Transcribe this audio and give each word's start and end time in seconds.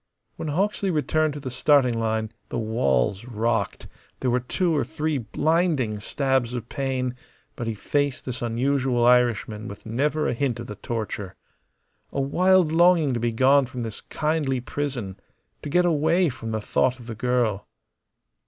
When 0.35 0.47
Hawksley 0.47 0.89
returned 0.89 1.35
to 1.35 1.39
the 1.39 1.51
starting 1.51 1.93
line 1.93 2.31
the 2.49 2.57
walls 2.57 3.25
rocked, 3.25 3.85
there 4.19 4.31
were 4.31 4.39
two 4.39 4.75
or 4.75 4.83
three 4.83 5.19
blinding 5.19 5.99
stabs 5.99 6.55
of 6.55 6.67
pain; 6.69 7.15
but 7.55 7.67
he 7.67 7.75
faced 7.75 8.25
this 8.25 8.41
unusual 8.41 9.05
Irishman 9.05 9.67
with 9.67 9.85
never 9.85 10.27
a 10.27 10.33
hint 10.33 10.59
of 10.59 10.65
the 10.65 10.73
torture. 10.77 11.35
A 12.11 12.19
wild 12.19 12.71
longing 12.71 13.13
to 13.13 13.19
be 13.19 13.31
gone 13.31 13.67
from 13.67 13.83
this 13.83 14.01
kindly 14.01 14.59
prison 14.59 15.19
to 15.61 15.69
get 15.69 15.85
away 15.85 16.29
from 16.29 16.49
the 16.49 16.61
thought 16.61 16.97
of 16.97 17.05
the 17.05 17.13
girl. 17.13 17.67